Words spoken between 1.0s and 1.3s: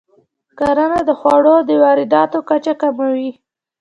د